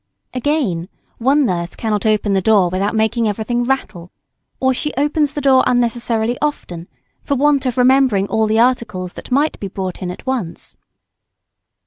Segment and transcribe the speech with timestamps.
[0.33, 4.11] Again, one nurse cannot open the door without making everything rattle.
[4.59, 6.87] Or she opens the door unnecessarily often,
[7.21, 10.75] for want of remembering all the articles that might be brought in at once.